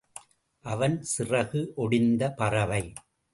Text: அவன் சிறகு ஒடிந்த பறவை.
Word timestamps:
அவன் 0.65 0.95
சிறகு 1.11 1.61
ஒடிந்த 1.77 2.31
பறவை. 2.35 2.93